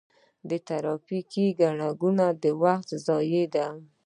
[0.49, 3.67] آیا ټرافیکي ګڼه ګوڼه د وخت ضایع ده؟